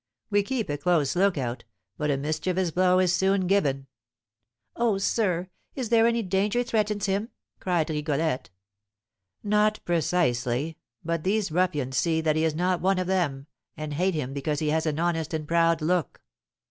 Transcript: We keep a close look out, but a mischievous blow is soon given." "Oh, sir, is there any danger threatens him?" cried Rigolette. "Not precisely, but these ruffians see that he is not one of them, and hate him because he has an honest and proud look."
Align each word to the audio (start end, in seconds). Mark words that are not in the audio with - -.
We 0.31 0.41
keep 0.41 0.67
a 0.67 0.79
close 0.79 1.15
look 1.15 1.37
out, 1.37 1.63
but 1.95 2.09
a 2.09 2.17
mischievous 2.17 2.71
blow 2.71 2.97
is 2.97 3.13
soon 3.13 3.45
given." 3.45 3.85
"Oh, 4.75 4.97
sir, 4.97 5.49
is 5.75 5.89
there 5.89 6.07
any 6.07 6.23
danger 6.23 6.63
threatens 6.63 7.05
him?" 7.05 7.29
cried 7.59 7.87
Rigolette. 7.87 8.49
"Not 9.43 9.79
precisely, 9.85 10.79
but 11.05 11.23
these 11.23 11.51
ruffians 11.51 11.97
see 11.97 12.19
that 12.19 12.35
he 12.35 12.43
is 12.43 12.55
not 12.55 12.81
one 12.81 12.97
of 12.97 13.05
them, 13.05 13.45
and 13.77 13.93
hate 13.93 14.15
him 14.15 14.33
because 14.33 14.57
he 14.57 14.69
has 14.71 14.87
an 14.87 14.97
honest 14.99 15.35
and 15.35 15.47
proud 15.47 15.83
look." 15.83 16.19